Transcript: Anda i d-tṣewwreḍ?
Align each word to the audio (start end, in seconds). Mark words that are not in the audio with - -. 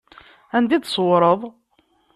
Anda 0.55 0.73
i 0.75 0.79
d-tṣewwreḍ? 0.81 1.41